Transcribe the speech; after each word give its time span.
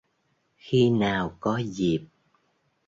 khi 0.57 0.89
nào 0.89 1.37
có 1.39 1.61
dịp 1.65 2.01